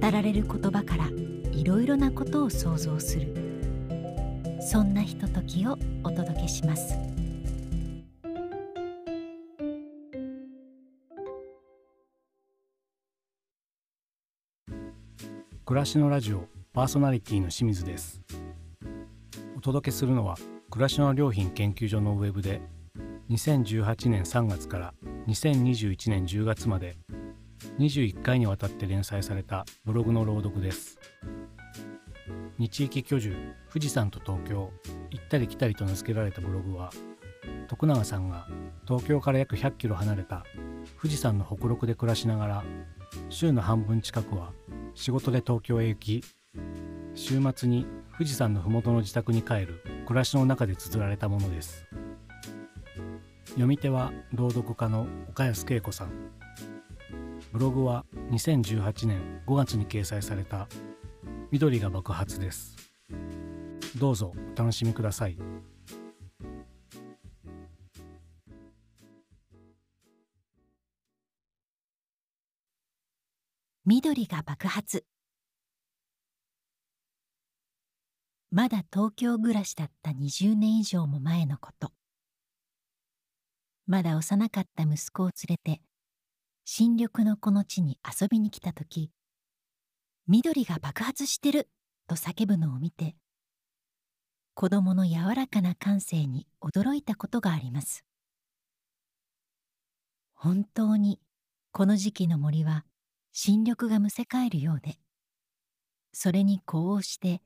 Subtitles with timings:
[0.00, 1.08] 語られる言葉から
[1.50, 3.34] いろいろなことを想像する。
[4.60, 6.94] そんなひとときをお届けします。
[15.66, 18.22] 暮らしのラジオパーソナリティの清水です。
[19.56, 20.36] お届けするのは
[20.70, 22.62] 暮らしの良品研究所のウェブで
[23.30, 24.94] 2018年3月から
[25.26, 26.96] 2021年10月まで
[27.78, 30.98] 21回にわたって連載されたブログの朗読です。
[32.58, 33.36] 日域居住
[33.72, 34.72] 富士山と東京
[35.10, 36.90] 行ったり来たりと名付けられたブログは
[37.68, 38.48] 徳永さんが
[38.86, 40.44] 東京から約100キロ離れた
[41.00, 42.64] 富士山の北麓で暮らしながら
[43.28, 44.52] 週の半分近くは
[44.94, 46.24] 仕事で東京へ行き
[47.14, 51.84] 週末に富士山の麓の自宅に帰る暮らしの中で綴られたものです。
[53.50, 56.10] 読み手は朗読家の岡安恵子さん。
[57.52, 60.68] ブログは2018年5月に掲載された
[61.50, 62.76] 「緑が爆発」です。
[63.98, 65.38] どうぞお楽しみください。
[73.86, 75.06] 緑が爆発。
[78.50, 81.92] まだ東京暮らしだった20年以上も前のこと。
[83.86, 85.80] まだ幼かった息子を連れて
[86.70, 89.10] 新緑のこの地に遊びに来た時
[90.26, 91.66] 緑が爆発してる
[92.06, 93.16] と叫ぶのを見て
[94.52, 98.04] 子供の柔らかな感性に驚いたことがあります。
[100.34, 101.18] 本当に
[101.72, 102.84] この時期の森は
[103.32, 104.96] 新緑がむせ返るようで
[106.12, 107.40] それに呼応して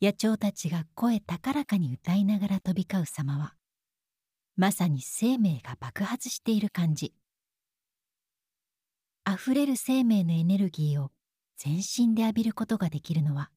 [0.00, 3.54] 野鳥たちが声高らかに歌いながら飛び交う様は
[4.54, 7.12] まさに生命が爆発している感じ。
[9.32, 11.12] あふれる生命のエネルギーを
[11.56, 13.52] 全身で浴びることができるのは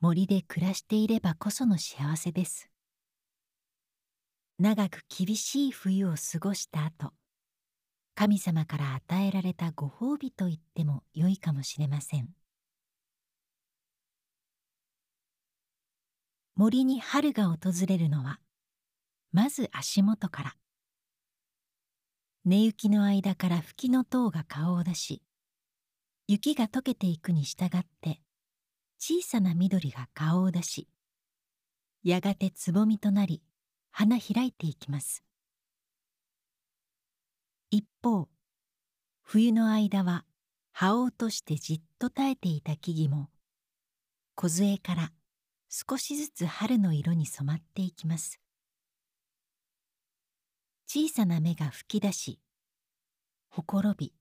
[0.00, 2.70] 森で暮らしていればこその幸せです。
[4.60, 7.12] 長く厳しい冬を過ごした後
[8.14, 12.28] 神様から与えられたご褒美と言っても良いかもしれません。
[16.54, 17.58] 森に春が訪
[17.88, 18.38] れるのは
[19.32, 20.56] まず足元から
[22.44, 25.22] 寝雪の間から吹きの塔が顔を出し
[26.26, 27.68] 雪が溶けていくに従っ
[28.00, 28.20] て
[28.98, 30.88] 小さな緑が顔を出し
[32.02, 33.44] やがてつぼみとなり
[33.92, 35.22] 花開いていきます。
[37.70, 38.28] 一方
[39.22, 40.24] 冬の間は
[40.72, 43.30] 葉を落としてじっと耐えていた木々も
[44.34, 45.12] 梢から
[45.68, 48.41] 少しずつ春の色に染まっていきます。
[50.94, 52.38] 小さな芽が吹き出し
[53.48, 54.12] ほころび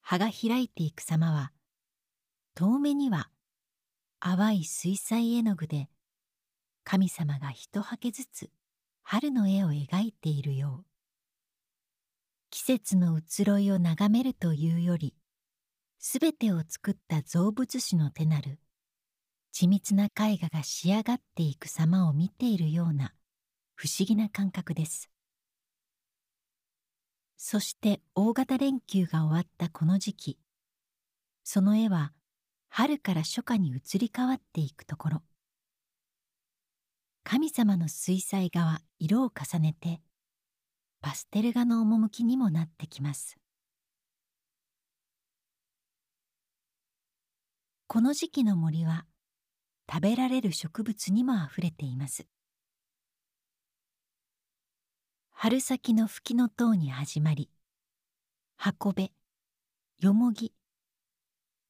[0.00, 1.52] 葉が開いていく様は
[2.54, 3.28] 遠目には
[4.18, 5.90] 淡い水彩絵の具で
[6.84, 8.48] 神様が一はけずつ
[9.02, 10.84] 春の絵を描いているよう。
[12.48, 15.14] 季節の移ろいを眺めるというより
[15.98, 18.58] すべてを作った造物主の手なる
[19.54, 23.12] 緻密な絵画が仕上がっていく様を見ているような
[23.74, 25.12] 不思議な感覚です。
[27.36, 30.38] そして大型連休が終わったこの時期
[31.44, 32.12] その絵は
[32.68, 35.22] 春から初夏に移り変わっていくところ。
[37.24, 40.00] 神様の水彩画は色を重ねて
[41.00, 43.36] パステル画の趣にもなってきます。
[47.86, 49.04] この時期の森は
[49.90, 52.26] 食べられる植物にもあふれています。
[55.32, 57.50] 春先の吹きの塔に始まり
[58.56, 59.12] 箱辺
[59.98, 60.52] よもぎ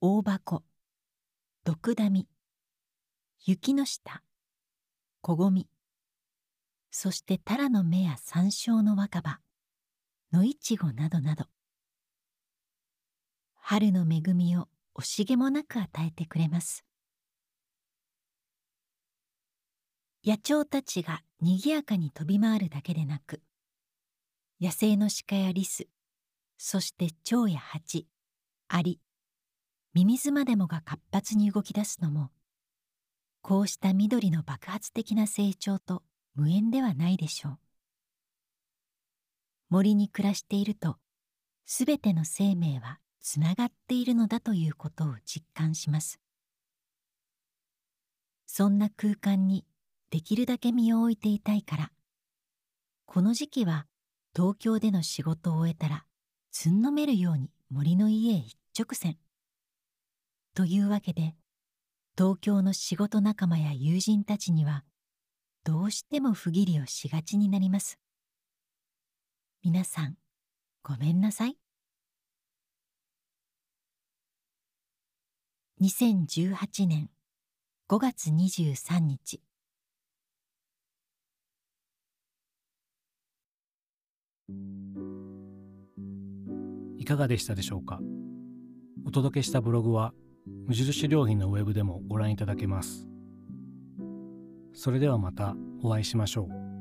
[0.00, 0.62] 大箱
[1.64, 2.28] 毒ダミ
[3.44, 4.22] 雪の下
[5.20, 5.68] こごみ
[6.90, 9.38] そしてタラの芽や山椒の若葉
[10.32, 11.44] 野いちごなどなど。
[13.60, 16.86] 春の恵みを惜しげもなく与えてくれます。
[20.24, 23.42] 野鳥たちがにぎやかに飛び回るだけでなく
[24.62, 25.88] 野生の鹿やリス
[26.56, 28.06] そして蝶や蜂
[28.68, 29.00] アリ
[29.92, 32.30] ミミズまでもが活発に動き出すのも
[33.40, 36.04] こうした緑の爆発的な成長と
[36.36, 37.58] 無縁ではないでしょう。
[39.68, 40.96] 森に暮らしていると
[41.66, 46.20] すべての生命はつながっているのだということを実感します。
[48.46, 49.64] そんな空間に
[50.10, 51.90] できるだけ身を置いていたいから
[53.06, 53.86] この時期は
[54.34, 56.06] 東京での仕事を終えたら
[56.50, 59.18] つんのめるように森の家へ一直線。
[60.54, 61.34] というわけで
[62.16, 64.84] 東京の仕事仲間や友人たちには
[65.64, 67.98] どうしても不義理をしがちになります。
[69.62, 70.16] 皆さん
[70.82, 71.56] ごめんなさい。
[75.82, 77.10] 2018年
[77.88, 79.42] 5月23日。
[86.98, 88.00] いかがでしたでしょうか？
[89.04, 90.14] お届けしたブログは
[90.66, 93.08] 無印良品のウェブでもご覧いただけます。
[94.72, 96.71] それではまたお会いしましょう。